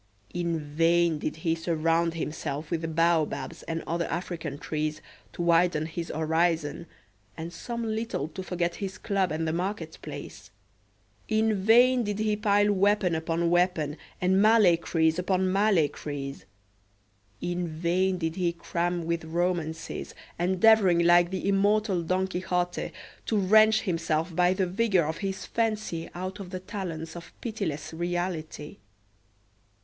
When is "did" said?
1.19-1.35, 12.03-12.17, 18.17-18.37